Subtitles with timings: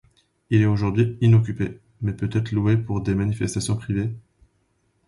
[0.49, 4.09] Il est aujourd'hui inoccupé, mais peut être loué pour des manifestations privées.